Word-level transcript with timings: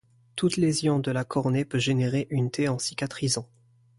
Toute 0.35 0.57
lésion 0.57 0.97
de 0.97 1.11
la 1.11 1.23
cornée 1.23 1.63
peut 1.63 1.77
générer 1.77 2.25
une 2.31 2.49
taie 2.49 2.69
en 2.69 2.79
cicatrisant. 2.79 3.47